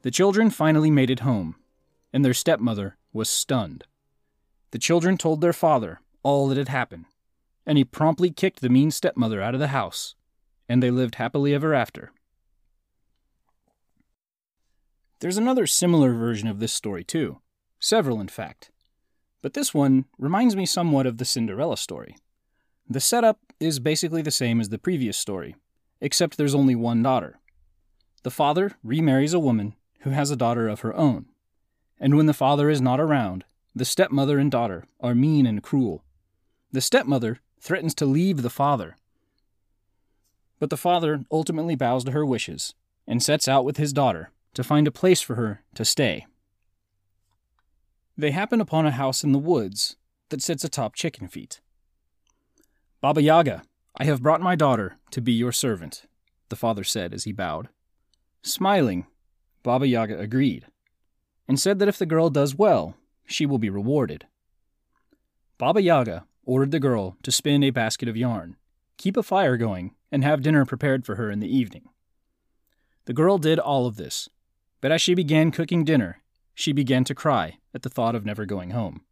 The 0.00 0.10
children 0.10 0.48
finally 0.48 0.90
made 0.90 1.10
it 1.10 1.20
home, 1.20 1.56
and 2.14 2.24
their 2.24 2.32
stepmother 2.32 2.96
was 3.12 3.28
stunned. 3.28 3.84
The 4.70 4.78
children 4.78 5.18
told 5.18 5.42
their 5.42 5.52
father 5.52 6.00
all 6.22 6.48
that 6.48 6.56
had 6.56 6.68
happened, 6.68 7.04
and 7.66 7.76
he 7.76 7.84
promptly 7.84 8.30
kicked 8.30 8.62
the 8.62 8.70
mean 8.70 8.90
stepmother 8.90 9.42
out 9.42 9.52
of 9.52 9.60
the 9.60 9.68
house, 9.68 10.14
and 10.70 10.82
they 10.82 10.90
lived 10.90 11.16
happily 11.16 11.52
ever 11.52 11.74
after. 11.74 12.12
There's 15.20 15.36
another 15.36 15.66
similar 15.66 16.14
version 16.14 16.48
of 16.48 16.60
this 16.60 16.72
story, 16.72 17.04
too. 17.04 17.42
Several, 17.78 18.22
in 18.22 18.28
fact. 18.28 18.70
But 19.46 19.54
this 19.54 19.72
one 19.72 20.06
reminds 20.18 20.56
me 20.56 20.66
somewhat 20.66 21.06
of 21.06 21.18
the 21.18 21.24
Cinderella 21.24 21.76
story. 21.76 22.16
The 22.88 22.98
setup 22.98 23.38
is 23.60 23.78
basically 23.78 24.20
the 24.20 24.32
same 24.32 24.60
as 24.60 24.70
the 24.70 24.76
previous 24.76 25.16
story, 25.16 25.54
except 26.00 26.36
there's 26.36 26.52
only 26.52 26.74
one 26.74 27.00
daughter. 27.00 27.38
The 28.24 28.32
father 28.32 28.72
remarries 28.82 29.32
a 29.32 29.38
woman 29.38 29.76
who 30.00 30.10
has 30.10 30.32
a 30.32 30.36
daughter 30.36 30.66
of 30.66 30.80
her 30.80 30.92
own, 30.96 31.26
and 32.00 32.16
when 32.16 32.26
the 32.26 32.34
father 32.34 32.68
is 32.68 32.80
not 32.80 32.98
around, 32.98 33.44
the 33.72 33.84
stepmother 33.84 34.40
and 34.40 34.50
daughter 34.50 34.88
are 34.98 35.14
mean 35.14 35.46
and 35.46 35.62
cruel. 35.62 36.02
The 36.72 36.80
stepmother 36.80 37.38
threatens 37.60 37.94
to 37.94 38.04
leave 38.04 38.42
the 38.42 38.50
father. 38.50 38.96
But 40.58 40.70
the 40.70 40.76
father 40.76 41.24
ultimately 41.30 41.76
bows 41.76 42.02
to 42.02 42.10
her 42.10 42.26
wishes 42.26 42.74
and 43.06 43.22
sets 43.22 43.46
out 43.46 43.64
with 43.64 43.76
his 43.76 43.92
daughter 43.92 44.32
to 44.54 44.64
find 44.64 44.88
a 44.88 44.90
place 44.90 45.20
for 45.20 45.36
her 45.36 45.62
to 45.76 45.84
stay. 45.84 46.26
They 48.18 48.30
happen 48.30 48.60
upon 48.60 48.86
a 48.86 48.92
house 48.92 49.22
in 49.22 49.32
the 49.32 49.38
woods 49.38 49.96
that 50.30 50.42
sits 50.42 50.64
atop 50.64 50.94
chicken 50.94 51.28
feet. 51.28 51.60
Baba 53.02 53.20
Yaga, 53.20 53.62
I 53.96 54.04
have 54.04 54.22
brought 54.22 54.40
my 54.40 54.56
daughter 54.56 54.96
to 55.10 55.20
be 55.20 55.32
your 55.32 55.52
servant, 55.52 56.06
the 56.48 56.56
father 56.56 56.82
said 56.82 57.12
as 57.12 57.24
he 57.24 57.32
bowed. 57.32 57.68
Smiling, 58.42 59.06
Baba 59.62 59.86
Yaga 59.86 60.18
agreed, 60.18 60.66
and 61.46 61.60
said 61.60 61.78
that 61.78 61.88
if 61.88 61.98
the 61.98 62.06
girl 62.06 62.30
does 62.30 62.54
well, 62.54 62.96
she 63.26 63.44
will 63.44 63.58
be 63.58 63.70
rewarded. 63.70 64.26
Baba 65.58 65.82
Yaga 65.82 66.24
ordered 66.44 66.70
the 66.70 66.80
girl 66.80 67.16
to 67.22 67.32
spin 67.32 67.62
a 67.62 67.70
basket 67.70 68.08
of 68.08 68.16
yarn, 68.16 68.56
keep 68.96 69.16
a 69.16 69.22
fire 69.22 69.56
going, 69.56 69.94
and 70.10 70.24
have 70.24 70.42
dinner 70.42 70.64
prepared 70.64 71.04
for 71.04 71.16
her 71.16 71.30
in 71.30 71.40
the 71.40 71.54
evening. 71.54 71.88
The 73.04 73.12
girl 73.12 73.36
did 73.36 73.58
all 73.58 73.86
of 73.86 73.96
this, 73.96 74.28
but 74.80 74.90
as 74.90 75.02
she 75.02 75.14
began 75.14 75.50
cooking 75.50 75.84
dinner, 75.84 76.22
she 76.58 76.72
began 76.72 77.04
to 77.04 77.14
cry 77.14 77.58
at 77.74 77.82
the 77.82 77.90
thought 77.90 78.14
of 78.14 78.24
never 78.24 78.46
going 78.46 78.70
home. 78.70 79.02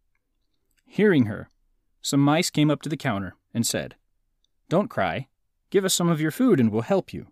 Hearing 0.86 1.26
her, 1.26 1.50
some 2.00 2.20
mice 2.20 2.48
came 2.48 2.70
up 2.70 2.80
to 2.82 2.88
the 2.88 2.96
counter 2.96 3.36
and 3.52 3.66
said, 3.66 3.96
Don't 4.70 4.88
cry. 4.88 5.28
Give 5.68 5.84
us 5.84 5.92
some 5.92 6.08
of 6.08 6.22
your 6.22 6.30
food 6.30 6.58
and 6.58 6.72
we'll 6.72 6.82
help 6.82 7.12
you. 7.12 7.26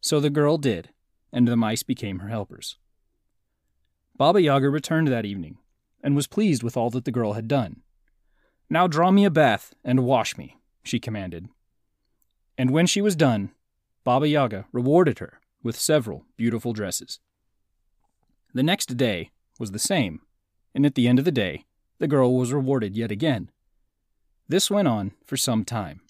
So 0.00 0.18
the 0.18 0.30
girl 0.30 0.56
did, 0.56 0.88
and 1.30 1.46
the 1.46 1.58
mice 1.58 1.82
became 1.82 2.20
her 2.20 2.28
helpers. 2.28 2.78
Baba 4.16 4.40
Yaga 4.40 4.70
returned 4.70 5.08
that 5.08 5.26
evening 5.26 5.58
and 6.02 6.16
was 6.16 6.26
pleased 6.26 6.62
with 6.62 6.76
all 6.76 6.88
that 6.90 7.04
the 7.04 7.12
girl 7.12 7.34
had 7.34 7.46
done. 7.46 7.82
Now 8.70 8.86
draw 8.86 9.10
me 9.10 9.26
a 9.26 9.30
bath 9.30 9.74
and 9.84 10.06
wash 10.06 10.38
me, 10.38 10.56
she 10.82 10.98
commanded. 10.98 11.48
And 12.56 12.70
when 12.70 12.86
she 12.86 13.02
was 13.02 13.14
done, 13.14 13.50
Baba 14.04 14.26
Yaga 14.26 14.64
rewarded 14.72 15.18
her 15.18 15.40
with 15.62 15.78
several 15.78 16.24
beautiful 16.38 16.72
dresses. 16.72 17.20
The 18.54 18.62
next 18.62 18.96
day 18.96 19.30
was 19.60 19.70
the 19.70 19.78
same, 19.78 20.20
and 20.74 20.84
at 20.84 20.96
the 20.96 21.06
end 21.06 21.18
of 21.18 21.24
the 21.24 21.30
day, 21.30 21.64
the 21.98 22.08
girl 22.08 22.34
was 22.34 22.52
rewarded 22.52 22.96
yet 22.96 23.12
again. 23.12 23.50
This 24.48 24.70
went 24.70 24.88
on 24.88 25.12
for 25.24 25.36
some 25.36 25.64
time. 25.64 26.00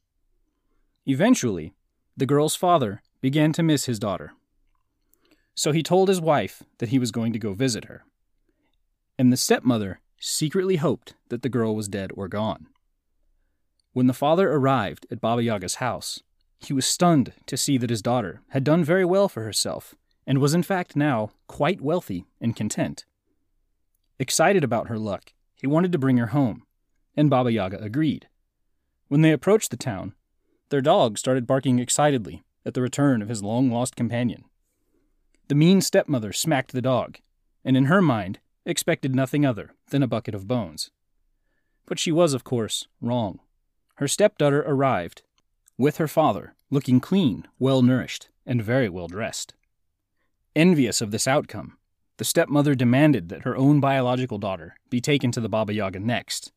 Eventually, 1.04 1.75
the 2.16 2.26
girl's 2.26 2.57
father 2.57 3.02
began 3.21 3.52
to 3.52 3.62
miss 3.62 3.85
his 3.85 3.99
daughter. 3.99 4.33
So 5.54 5.73
he 5.73 5.83
told 5.83 6.09
his 6.09 6.21
wife 6.21 6.62
that 6.78 6.88
he 6.88 6.99
was 6.99 7.11
going 7.11 7.33
to 7.33 7.38
go 7.38 7.52
visit 7.52 7.87
her. 7.87 8.04
And 9.19 9.33
the 9.33 9.37
stepmother 9.37 10.00
secretly 10.19 10.76
hoped 10.76 11.14
that 11.28 11.42
the 11.42 11.49
girl 11.49 11.75
was 11.75 11.88
dead 11.88 12.11
or 12.14 12.28
gone. 12.28 12.69
When 13.92 14.07
the 14.07 14.14
father 14.14 14.50
arrived 14.50 15.07
at 15.11 15.21
Baba 15.21 15.42
Yaga's 15.42 15.76
house, 15.76 16.23
he 16.59 16.73
was 16.73 16.87
stunned 16.87 17.33
to 17.47 17.57
see 17.57 17.76
that 17.78 17.90
his 17.90 18.02
daughter 18.02 18.42
had 18.50 18.64
done 18.64 18.85
very 18.85 19.04
well 19.04 19.28
for 19.28 19.42
herself 19.42 19.95
and 20.26 20.38
was 20.38 20.54
in 20.54 20.62
fact 20.62 20.95
now 20.95 21.30
quite 21.49 21.80
wealthy 21.80 22.25
and 22.40 22.54
content. 22.54 23.04
Excited 24.20 24.62
about 24.62 24.88
her 24.88 24.98
luck, 24.98 25.32
he 25.54 25.66
wanted 25.66 25.92
to 25.92 25.98
bring 25.98 26.18
her 26.18 26.26
home, 26.26 26.64
and 27.16 27.30
Baba 27.30 27.50
Yaga 27.50 27.82
agreed. 27.82 28.28
When 29.08 29.22
they 29.22 29.32
approached 29.32 29.70
the 29.70 29.78
town, 29.78 30.14
their 30.68 30.82
dog 30.82 31.16
started 31.16 31.46
barking 31.46 31.78
excitedly 31.78 32.42
at 32.66 32.74
the 32.74 32.82
return 32.82 33.22
of 33.22 33.30
his 33.30 33.42
long 33.42 33.70
lost 33.70 33.96
companion. 33.96 34.44
The 35.48 35.54
mean 35.54 35.80
stepmother 35.80 36.34
smacked 36.34 36.72
the 36.72 36.82
dog, 36.82 37.16
and 37.64 37.78
in 37.78 37.86
her 37.86 38.02
mind, 38.02 38.40
expected 38.66 39.14
nothing 39.14 39.46
other 39.46 39.70
than 39.88 40.02
a 40.02 40.06
bucket 40.06 40.34
of 40.34 40.46
bones. 40.46 40.90
But 41.86 41.98
she 41.98 42.12
was, 42.12 42.34
of 42.34 42.44
course, 42.44 42.88
wrong. 43.00 43.40
Her 43.94 44.06
stepdaughter 44.06 44.62
arrived, 44.66 45.22
with 45.78 45.96
her 45.96 46.06
father, 46.06 46.54
looking 46.70 47.00
clean, 47.00 47.48
well 47.58 47.80
nourished, 47.80 48.28
and 48.44 48.62
very 48.62 48.90
well 48.90 49.08
dressed. 49.08 49.54
Envious 50.54 51.00
of 51.00 51.10
this 51.10 51.26
outcome, 51.26 51.78
the 52.20 52.24
stepmother 52.26 52.74
demanded 52.74 53.30
that 53.30 53.44
her 53.44 53.56
own 53.56 53.80
biological 53.80 54.36
daughter 54.36 54.76
be 54.90 55.00
taken 55.00 55.32
to 55.32 55.40
the 55.40 55.48
Baba 55.48 55.72
Yaga 55.72 55.98
next. 55.98 56.52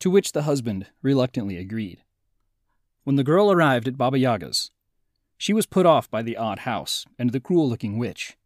To 0.00 0.10
which 0.10 0.32
the 0.32 0.42
husband 0.42 0.88
reluctantly 1.00 1.56
agreed. 1.56 2.04
When 3.04 3.16
the 3.16 3.24
girl 3.24 3.50
arrived 3.50 3.88
at 3.88 3.96
Baba 3.96 4.18
Yaga's, 4.18 4.70
she 5.38 5.54
was 5.54 5.64
put 5.64 5.86
off 5.86 6.10
by 6.10 6.20
the 6.20 6.36
odd 6.36 6.58
house 6.60 7.06
and 7.18 7.32
the 7.32 7.40
cruel 7.40 7.66
looking 7.66 7.96
witch, 7.96 8.36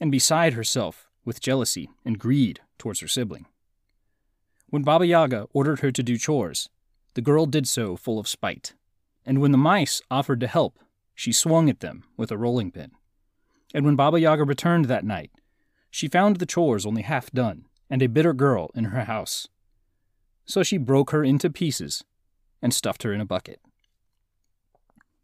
and 0.00 0.10
beside 0.10 0.54
herself 0.54 1.08
with 1.24 1.40
jealousy 1.40 1.88
and 2.04 2.18
greed 2.18 2.58
towards 2.76 2.98
her 2.98 3.06
sibling. 3.06 3.46
When 4.68 4.82
Baba 4.82 5.06
Yaga 5.06 5.46
ordered 5.52 5.78
her 5.78 5.92
to 5.92 6.02
do 6.02 6.18
chores, 6.18 6.70
the 7.14 7.22
girl 7.22 7.46
did 7.46 7.68
so 7.68 7.94
full 7.94 8.18
of 8.18 8.26
spite, 8.26 8.74
and 9.24 9.40
when 9.40 9.52
the 9.52 9.58
mice 9.58 10.02
offered 10.10 10.40
to 10.40 10.48
help, 10.48 10.80
she 11.14 11.30
swung 11.30 11.70
at 11.70 11.78
them 11.78 12.02
with 12.16 12.32
a 12.32 12.36
rolling 12.36 12.72
pin. 12.72 12.90
And 13.72 13.84
when 13.84 13.94
Baba 13.94 14.18
Yaga 14.18 14.42
returned 14.42 14.86
that 14.86 15.04
night, 15.04 15.30
she 15.92 16.08
found 16.08 16.36
the 16.36 16.46
chores 16.46 16.86
only 16.86 17.02
half 17.02 17.30
done 17.30 17.66
and 17.90 18.02
a 18.02 18.08
bitter 18.08 18.32
girl 18.32 18.70
in 18.74 18.84
her 18.84 19.04
house. 19.04 19.46
So 20.46 20.62
she 20.62 20.78
broke 20.78 21.10
her 21.10 21.22
into 21.22 21.50
pieces 21.50 22.02
and 22.62 22.72
stuffed 22.72 23.02
her 23.02 23.12
in 23.12 23.20
a 23.20 23.26
bucket. 23.26 23.60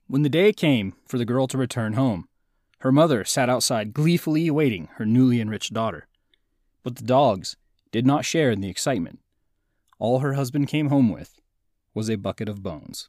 When 0.06 0.22
the 0.22 0.28
day 0.28 0.52
came 0.52 0.94
for 1.06 1.16
the 1.16 1.24
girl 1.24 1.46
to 1.48 1.58
return 1.58 1.94
home, 1.94 2.28
her 2.80 2.92
mother 2.92 3.24
sat 3.24 3.48
outside 3.48 3.94
gleefully 3.94 4.46
awaiting 4.46 4.88
her 4.96 5.06
newly 5.06 5.40
enriched 5.40 5.72
daughter. 5.72 6.06
But 6.82 6.96
the 6.96 7.04
dogs 7.04 7.56
did 7.90 8.06
not 8.06 8.26
share 8.26 8.50
in 8.50 8.60
the 8.60 8.68
excitement. 8.68 9.20
All 9.98 10.18
her 10.18 10.34
husband 10.34 10.68
came 10.68 10.90
home 10.90 11.08
with 11.08 11.40
was 11.94 12.10
a 12.10 12.16
bucket 12.16 12.48
of 12.48 12.62
bones. 12.62 13.08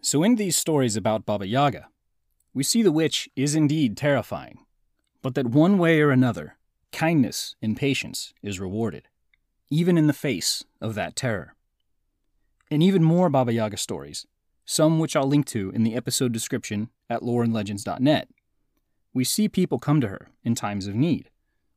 So, 0.00 0.22
in 0.22 0.36
these 0.36 0.56
stories 0.56 0.96
about 0.96 1.26
Baba 1.26 1.46
Yaga, 1.46 1.88
we 2.54 2.62
see 2.62 2.82
the 2.82 2.92
witch 2.92 3.28
is 3.34 3.54
indeed 3.54 3.96
terrifying, 3.96 4.58
but 5.22 5.34
that 5.34 5.48
one 5.48 5.76
way 5.76 6.00
or 6.00 6.10
another, 6.10 6.56
kindness 6.92 7.56
and 7.60 7.76
patience 7.76 8.32
is 8.42 8.60
rewarded, 8.60 9.08
even 9.70 9.98
in 9.98 10.06
the 10.06 10.12
face 10.12 10.64
of 10.80 10.94
that 10.94 11.16
terror. 11.16 11.54
And 12.70 12.82
even 12.82 13.02
more 13.02 13.28
Baba 13.28 13.52
Yaga 13.52 13.76
stories, 13.76 14.26
some 14.64 14.98
which 15.00 15.16
I'll 15.16 15.26
link 15.26 15.46
to 15.46 15.70
in 15.70 15.82
the 15.82 15.96
episode 15.96 16.32
description 16.32 16.90
at 17.10 17.22
loreandlegends.net. 17.22 18.28
We 19.12 19.24
see 19.24 19.48
people 19.48 19.78
come 19.78 20.00
to 20.00 20.08
her 20.08 20.28
in 20.44 20.54
times 20.54 20.86
of 20.86 20.94
need, 20.94 21.30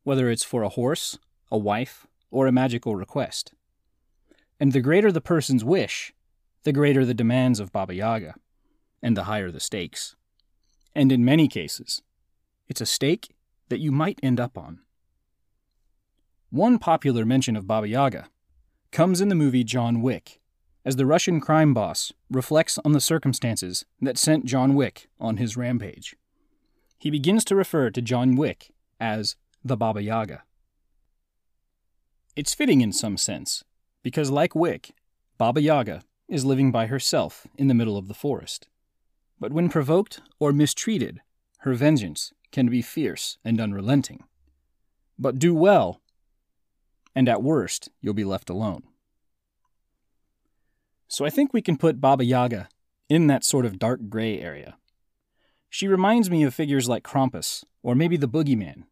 whether 0.04 0.30
it's 0.30 0.44
for 0.44 0.62
a 0.62 0.70
horse, 0.70 1.18
a 1.52 1.58
wife, 1.58 2.06
or 2.30 2.48
a 2.48 2.52
magical 2.52 2.96
request. 2.96 3.54
And 4.60 4.74
the 4.74 4.82
greater 4.82 5.12
the 5.12 5.22
person's 5.22 5.64
wish, 5.64 6.14
the 6.64 6.74
greater 6.74 7.06
the 7.06 7.14
demands 7.14 7.60
of 7.60 7.72
Baba 7.72 7.96
Yaga, 7.96 8.36
and 9.02 9.18
the 9.18 9.24
higher 9.24 9.52
the 9.52 9.60
stakes. 9.60 10.16
And 10.94 11.12
in 11.12 11.26
many 11.26 11.48
cases, 11.48 12.02
it's 12.68 12.82
a 12.82 12.86
stake 12.86 13.34
that 13.70 13.80
you 13.80 13.92
might 13.92 14.20
end 14.22 14.40
up 14.40 14.58
on. 14.58 14.80
One 16.50 16.80
popular 16.80 17.26
mention 17.26 17.56
of 17.56 17.68
Baba 17.68 17.88
Yaga 17.88 18.28
comes 18.92 19.22
in 19.22 19.30
the 19.30 19.36
movie 19.36 19.64
John 19.64 20.02
Wick, 20.02 20.40
as 20.84 20.98
the 20.98 21.06
Russian 21.06 21.40
crime 21.40 21.74
boss 21.74 22.12
reflects 22.30 22.78
on 22.84 22.92
the 22.92 23.00
circumstances 23.00 23.86
that 24.02 24.18
sent 24.18 24.46
John 24.46 24.76
Wick 24.76 25.08
on 25.20 25.38
his 25.38 25.56
rampage. 25.56 26.16
He 26.98 27.10
begins 27.10 27.46
to 27.46 27.56
refer 27.56 27.90
to 27.90 28.02
John 28.02 28.36
Wick 28.36 28.72
as 29.00 29.36
the 29.64 29.78
Baba 29.78 30.04
Yaga. 30.04 30.44
It's 32.36 32.54
fitting 32.54 32.82
in 32.82 32.92
some 32.92 33.18
sense, 33.18 33.64
because 34.04 34.30
like 34.30 34.56
Wick, 34.56 34.94
Baba 35.38 35.62
Yaga 35.62 36.04
is 36.32 36.46
living 36.46 36.72
by 36.72 36.88
herself 36.88 37.46
in 37.58 37.68
the 37.68 37.74
middle 37.74 37.98
of 37.98 38.08
the 38.08 38.14
forest. 38.14 38.70
But 39.38 39.52
when 39.52 39.70
provoked 39.70 40.22
or 40.40 40.54
mistreated, 40.54 41.20
her 41.60 41.74
vengeance 41.74 42.32
can 42.52 42.70
be 42.70 42.82
fierce 42.82 43.38
and 43.44 43.60
unrelenting. 43.60 44.24
But 45.20 45.38
do 45.38 45.54
well, 45.54 46.02
and 47.14 47.28
at 47.28 47.44
worst, 47.44 47.90
you'll 48.02 48.14
be 48.14 48.24
left 48.24 48.50
alone. 48.50 48.84
So 51.10 51.26
I 51.26 51.30
think 51.30 51.54
we 51.54 51.62
can 51.62 51.76
put 51.76 52.00
Baba 52.00 52.24
Yaga 52.24 52.70
in 53.10 53.28
that 53.28 53.44
sort 53.44 53.66
of 53.66 53.78
dark 53.78 54.08
gray 54.08 54.40
area. 54.40 54.78
She 55.70 55.88
reminds 55.88 56.30
me 56.30 56.44
of 56.44 56.54
figures 56.54 56.88
like 56.88 57.04
Krampus, 57.04 57.66
or 57.84 57.94
maybe 57.94 58.16
the 58.16 58.30
Boogeyman. 58.30 58.86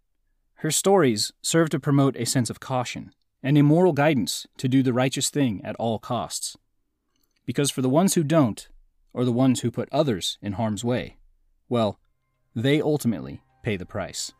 Her 0.55 0.71
stories 0.71 1.31
serve 1.41 1.69
to 1.69 1.79
promote 1.79 2.17
a 2.17 2.25
sense 2.25 2.49
of 2.49 2.59
caution 2.59 3.13
and 3.41 3.57
a 3.57 3.63
moral 3.63 3.93
guidance 3.93 4.45
to 4.57 4.67
do 4.67 4.83
the 4.83 4.91
righteous 4.91 5.29
thing 5.29 5.61
at 5.63 5.77
all 5.77 5.99
costs. 5.99 6.57
Because 7.49 7.71
for 7.71 7.81
the 7.81 7.89
ones 7.89 8.13
who 8.13 8.23
don't, 8.23 8.67
or 9.11 9.25
the 9.25 9.31
ones 9.31 9.61
who 9.61 9.71
put 9.71 9.89
others 9.91 10.37
in 10.39 10.53
harm's 10.53 10.85
way, 10.85 11.17
well, 11.67 11.99
they 12.55 12.79
ultimately 12.79 13.41
pay 13.63 13.75
the 13.75 13.87
price. 13.87 14.31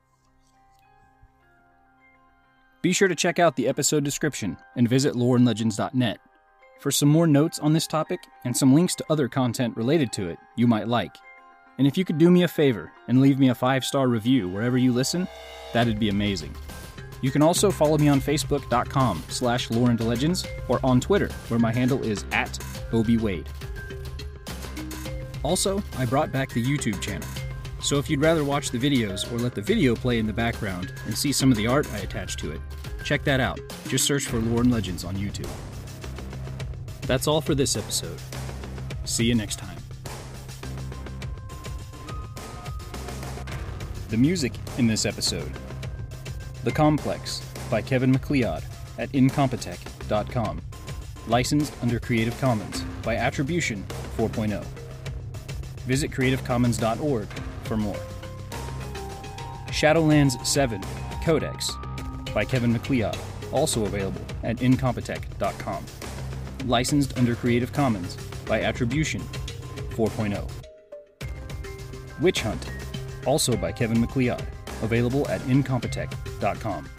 Be 2.83 2.93
sure 2.93 3.07
to 3.07 3.15
check 3.15 3.39
out 3.39 3.55
the 3.55 3.67
episode 3.67 4.03
description 4.03 4.57
and 4.75 4.87
visit 4.87 5.15
loreandlegends.net 5.15 6.19
for 6.79 6.91
some 6.91 7.09
more 7.09 7.25
notes 7.25 7.57
on 7.57 7.73
this 7.73 7.87
topic 7.87 8.19
and 8.45 8.55
some 8.55 8.75
links 8.75 8.93
to 8.93 9.05
other 9.09 9.27
content 9.27 9.75
related 9.75 10.13
to 10.13 10.29
it 10.29 10.37
you 10.55 10.67
might 10.67 10.87
like. 10.87 11.15
And 11.79 11.87
if 11.87 11.97
you 11.97 12.05
could 12.05 12.19
do 12.19 12.29
me 12.29 12.43
a 12.43 12.47
favor 12.47 12.91
and 13.07 13.21
leave 13.21 13.39
me 13.39 13.49
a 13.49 13.55
five 13.55 13.83
star 13.83 14.07
review 14.07 14.47
wherever 14.47 14.77
you 14.77 14.93
listen, 14.93 15.27
that'd 15.73 15.97
be 15.97 16.09
amazing. 16.09 16.55
You 17.21 17.31
can 17.31 17.41
also 17.41 17.71
follow 17.71 17.97
me 17.97 18.07
on 18.07 18.21
Facebook.com 18.21 19.23
slash 19.29 19.71
Legends 19.71 20.45
or 20.67 20.79
on 20.83 21.01
Twitter, 21.01 21.29
where 21.47 21.59
my 21.59 21.73
handle 21.73 22.03
is 22.03 22.23
at 22.31 22.59
ObiWade. 22.91 23.47
Also, 25.43 25.81
I 25.97 26.05
brought 26.05 26.31
back 26.31 26.49
the 26.49 26.63
YouTube 26.63 27.01
channel. 27.01 27.27
So 27.81 27.97
if 27.97 28.09
you'd 28.09 28.21
rather 28.21 28.43
watch 28.43 28.71
the 28.71 28.77
videos 28.77 29.31
or 29.31 29.37
let 29.37 29.55
the 29.55 29.61
video 29.61 29.95
play 29.95 30.19
in 30.19 30.27
the 30.27 30.33
background 30.33 30.93
and 31.05 31.17
see 31.17 31.31
some 31.31 31.49
of 31.51 31.57
the 31.57 31.67
art 31.67 31.91
I 31.93 31.99
attached 31.99 32.39
to 32.39 32.51
it, 32.51 32.59
check 33.03 33.23
that 33.23 33.39
out. 33.39 33.59
Just 33.87 34.05
search 34.05 34.25
for 34.25 34.39
Lore 34.39 34.61
and 34.61 34.71
Legends 34.71 35.03
on 35.03 35.15
YouTube. 35.15 35.49
That's 37.01 37.27
all 37.27 37.41
for 37.41 37.55
this 37.55 37.75
episode. 37.75 38.19
See 39.05 39.25
you 39.25 39.35
next 39.35 39.57
time. 39.57 39.77
The 44.09 44.17
music 44.17 44.53
in 44.77 44.87
this 44.87 45.05
episode 45.05 45.51
the 46.63 46.71
Complex 46.71 47.39
by 47.69 47.81
Kevin 47.81 48.11
MacLeod 48.11 48.63
at 48.97 49.09
incompetech.com. 49.13 50.68
Licensed 51.29 51.75
under 51.83 51.99
Creative 51.99 52.35
Commons 52.41 52.81
by 53.03 53.15
Attribution 53.15 53.85
4.0. 54.17 54.63
Visit 55.85 56.09
creativecommons.org 56.09 57.27
for 57.65 57.77
more. 57.77 57.99
Shadowlands 59.67 60.43
7 60.43 60.81
Codex 61.23 61.71
by 62.33 62.43
Kevin 62.43 62.73
MacLeod, 62.73 63.15
also 63.51 63.85
available 63.85 64.21
at 64.43 64.57
incompetech.com. 64.57 65.85
Licensed 66.65 67.15
under 67.15 67.35
Creative 67.35 67.71
Commons 67.71 68.15
by 68.47 68.61
Attribution 68.63 69.21
4.0. 69.91 70.49
Witch 72.21 72.41
Hunt, 72.41 72.71
also 73.27 73.55
by 73.55 73.71
Kevin 73.71 74.01
MacLeod, 74.01 74.43
available 74.81 75.27
at 75.29 75.41
incompetech.com. 75.41 76.89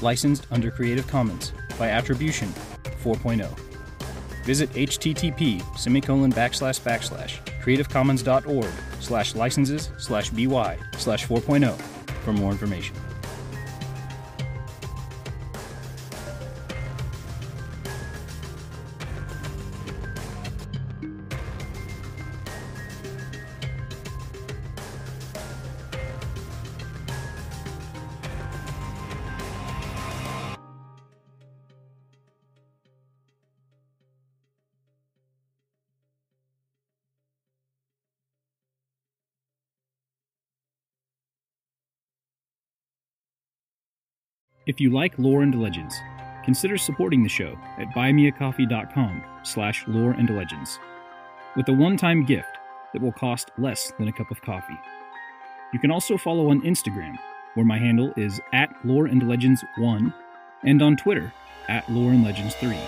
Licensed 0.00 0.48
under 0.50 0.72
Creative 0.72 1.06
Commons 1.06 1.52
by 1.78 1.88
Attribution 1.88 2.52
4.0. 3.02 3.58
Visit 4.44 4.70
http 4.70 5.78
semicolon 5.78 6.32
backslash 6.32 6.80
backslash 6.80 7.38
creativecommons.org 7.62 8.72
slash 9.00 9.34
licenses 9.34 9.90
slash 9.98 10.30
by 10.30 10.78
slash 10.96 11.26
4.0 11.26 11.72
for 12.24 12.32
more 12.32 12.52
information. 12.52 12.96
If 44.70 44.80
you 44.80 44.90
like 44.90 45.18
lore 45.18 45.42
and 45.42 45.60
legends, 45.60 46.00
consider 46.44 46.78
supporting 46.78 47.24
the 47.24 47.28
show 47.28 47.58
at 47.76 47.88
buymeacoffee.com 47.88 49.24
slash 49.42 49.84
lore 49.88 50.12
and 50.12 50.30
legends 50.30 50.78
with 51.56 51.68
a 51.68 51.72
one-time 51.72 52.24
gift 52.24 52.56
that 52.92 53.02
will 53.02 53.10
cost 53.10 53.50
less 53.58 53.92
than 53.98 54.06
a 54.06 54.12
cup 54.12 54.30
of 54.30 54.40
coffee. 54.42 54.78
You 55.72 55.80
can 55.80 55.90
also 55.90 56.16
follow 56.16 56.50
on 56.50 56.62
Instagram, 56.62 57.18
where 57.54 57.66
my 57.66 57.78
handle 57.78 58.12
is 58.16 58.40
at 58.52 58.72
lore 58.84 59.06
and 59.06 59.28
legends 59.28 59.64
1 59.78 60.14
and 60.62 60.82
on 60.82 60.96
Twitter 60.96 61.32
at 61.68 61.90
lore 61.90 62.12
and 62.12 62.22
legends 62.22 62.54
3. 62.54 62.78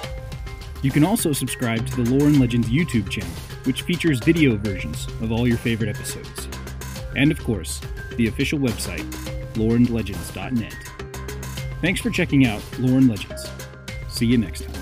You 0.83 0.93
can 0.93 1.03
also 1.03 1.33
subscribe 1.33 1.85
to 1.85 2.05
the 2.05 2.11
Lore 2.13 2.29
and 2.29 2.39
Legends 2.39 2.69
YouTube 2.69 3.11
channel, 3.11 3.35
which 3.65 3.83
features 3.83 4.21
video 4.21 4.57
versions 4.57 5.09
of 5.21 5.33
all 5.33 5.49
your 5.49 5.59
favorite 5.59 5.91
episodes. 5.91 6.47
And 7.17 7.33
of 7.33 7.43
course, 7.43 7.81
the 8.17 8.29
official 8.29 8.61
website, 8.61 9.11
loreandlegends.net. 9.55 10.92
Thanks 11.83 12.01
for 12.01 12.11
checking 12.11 12.47
out 12.47 12.63
and 12.97 13.09
Legends. 13.09 13.51
See 14.09 14.25
you 14.25 14.39
next 14.39 14.63
time. 14.63 14.82